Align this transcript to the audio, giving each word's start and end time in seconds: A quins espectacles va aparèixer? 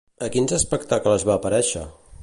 A 0.27 0.29
quins 0.35 0.53
espectacles 0.57 1.27
va 1.31 1.37
aparèixer? 1.41 1.85